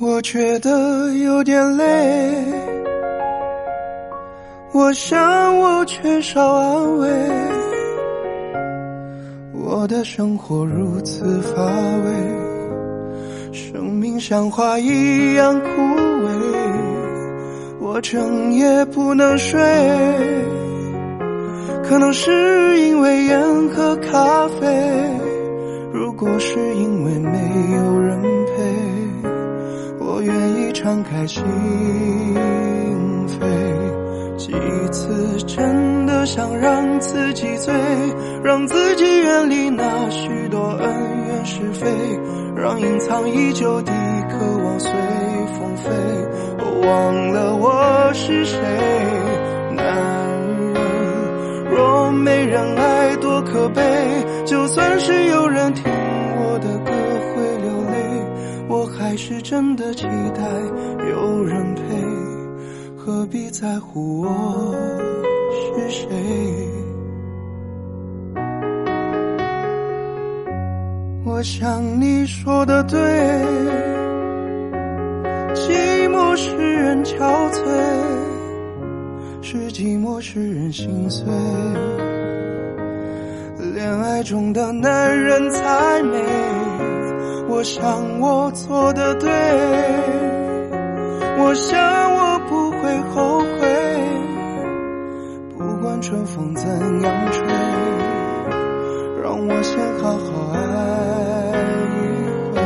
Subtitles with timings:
[0.00, 2.44] 我觉得有点累，
[4.72, 7.08] 我想我缺少安慰，
[9.52, 16.30] 我的生活如此乏味，生命像花一样枯萎，
[17.80, 19.60] 我整夜不能睡，
[21.82, 25.10] 可能是因为烟和咖啡，
[25.92, 27.32] 如果是因为没
[27.74, 28.07] 有人。
[30.18, 31.40] 我愿意敞开心
[33.28, 34.52] 扉，几
[34.90, 37.72] 次真的想让自己醉，
[38.42, 40.88] 让自己远离那许多恩
[41.28, 41.86] 怨是非，
[42.56, 43.92] 让隐藏已久的
[44.28, 44.90] 渴望随
[45.56, 45.88] 风飞。
[46.58, 48.58] 我忘了我是谁，
[49.76, 49.86] 男
[50.74, 50.82] 人
[51.70, 53.80] 若没人爱多可悲，
[54.44, 55.84] 就算是有人听
[59.08, 60.42] 还是真的期待
[61.08, 61.82] 有人陪，
[62.94, 64.74] 何必在乎我
[65.50, 66.06] 是谁？
[71.24, 72.98] 我想你说的对，
[75.54, 77.16] 寂寞使人憔
[77.50, 77.64] 悴，
[79.40, 81.26] 是寂寞使人心碎。
[83.72, 86.67] 恋爱中的男人才美。
[87.50, 89.30] 我想我做的对，
[91.38, 93.46] 我想我不会后悔，
[95.56, 97.46] 不管春风怎样吹，
[99.22, 100.58] 让我先好好爱
[101.96, 101.96] 一
[102.54, 102.60] 回。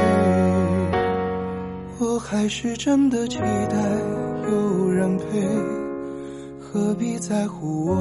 [2.01, 3.77] 我还是真的期待
[4.51, 5.23] 有人陪，
[6.61, 7.95] 何必在乎我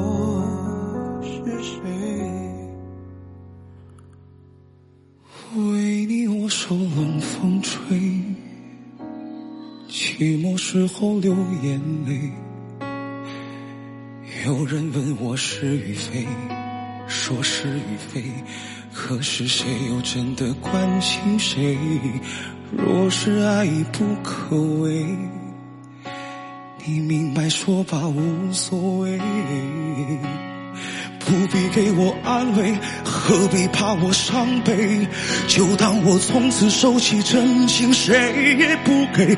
[11.01, 12.31] 寞时候流眼泪。
[14.45, 16.27] 有人问我是与非，
[17.07, 18.23] 说是与非，
[18.93, 21.75] 可是谁又真的关心谁？
[22.71, 25.03] 若是爱已不可为，
[26.85, 29.19] 你明白说吧，无所谓。
[31.23, 32.75] 不必给我安慰，
[33.05, 35.07] 何必怕我伤悲？
[35.47, 39.37] 就当我从此收起真心，谁也不给。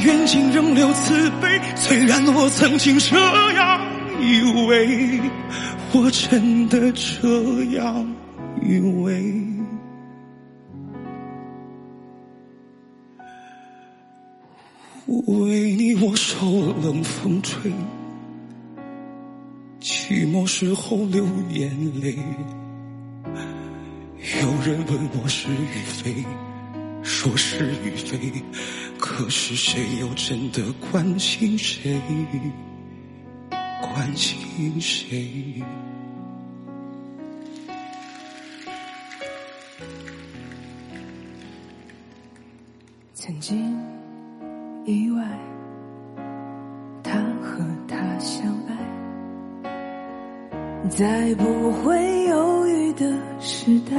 [0.00, 3.16] 远近仍留慈悲，虽然我曾经这
[3.54, 3.80] 样
[4.20, 5.20] 以为，
[5.92, 8.14] 我真的这样
[8.62, 9.44] 以为。
[15.26, 16.46] 为你我受
[16.82, 17.72] 冷风吹。
[19.80, 21.70] 寂寞时候流眼
[22.00, 22.14] 泪，
[24.42, 26.24] 有人问我是与非，
[27.08, 28.30] 说是与非，
[28.98, 31.98] 可是谁又真的关心谁？
[33.80, 35.64] 关心谁？
[43.14, 43.58] 曾经
[44.84, 45.24] 意外，
[47.02, 48.76] 他和他相爱。
[50.90, 53.10] 在不会犹豫的
[53.40, 53.96] 时代，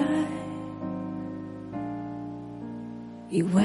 [3.31, 3.63] 以为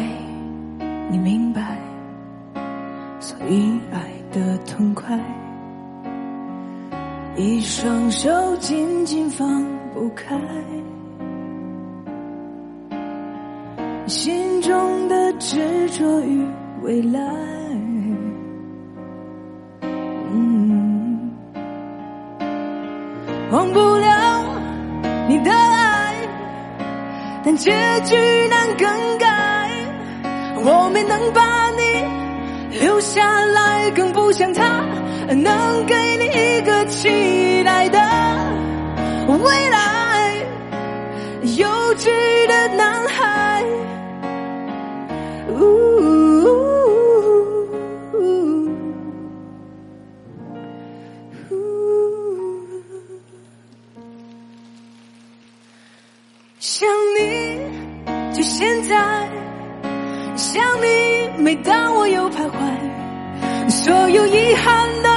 [1.11, 1.79] 你明白，
[3.19, 5.19] 所以爱的痛快，
[7.35, 9.65] 一双手紧紧放
[9.95, 10.39] 不开，
[14.07, 16.47] 心中的执着与
[16.83, 17.19] 未来。
[23.51, 24.45] 忘不了
[25.29, 26.15] 你的爱，
[27.45, 27.71] 但结
[28.05, 28.15] 局
[28.49, 29.14] 难更改。
[30.67, 34.81] 我没能把你留下来，更不像他
[35.29, 37.99] 能给你一个期待的
[39.29, 40.43] 未来。
[41.59, 42.09] 幼稚
[42.47, 43.63] 的男孩。
[56.59, 56.89] 想
[57.19, 57.61] 你，
[58.35, 59.29] 就现在，
[60.37, 65.09] 想你，每当我又徘徊，所有遗憾的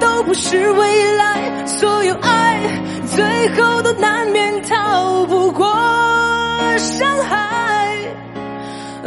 [0.00, 2.60] 都不是未来，所有爱
[3.06, 5.66] 最后都难免逃不过
[6.78, 7.98] 伤害，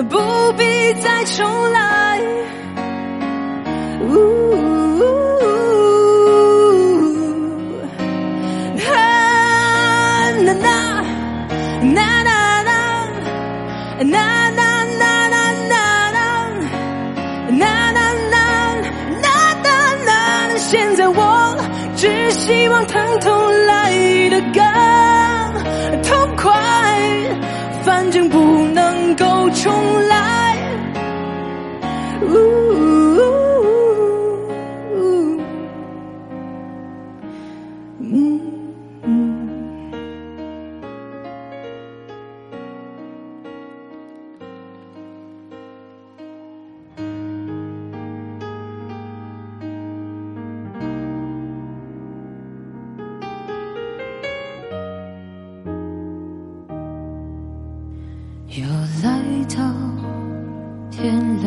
[0.09, 2.21] 不必再重来。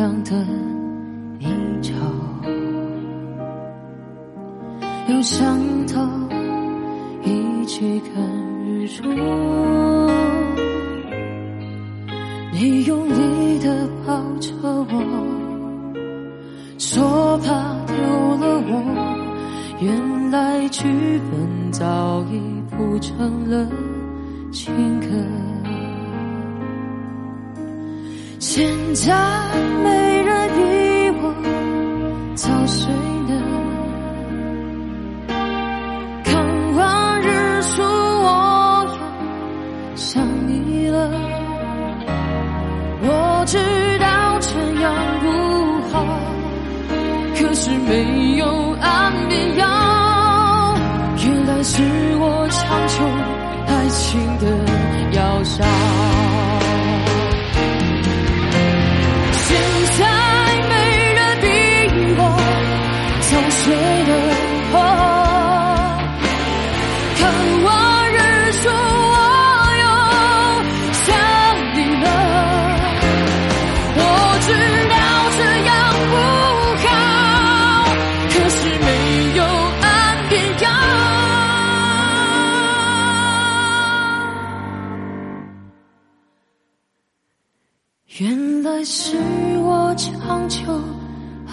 [0.08, 0.30] 天亮的
[1.38, 1.46] 一
[1.82, 1.92] 朝，
[5.08, 6.08] 又想到
[7.24, 8.22] 一起看
[8.64, 9.02] 日出。
[12.52, 14.86] 你用力的抱着我，
[16.78, 17.96] 说怕丢
[18.38, 18.72] 了我。
[19.80, 20.84] 原来剧
[21.30, 22.40] 本早已
[22.70, 23.68] 谱成了
[24.50, 25.06] 情歌。
[28.40, 29.12] 现在
[29.82, 30.17] 没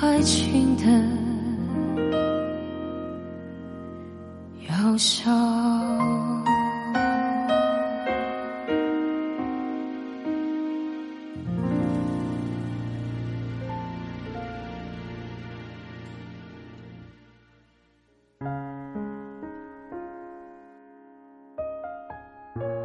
[0.06, 0.84] 爱情的。
[4.70, 5.66] 好笑。
[22.56, 22.85] 让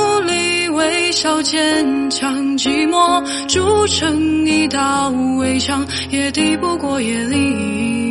[0.81, 8.10] 微笑坚强，寂寞筑成一道围墙，也抵不过夜里。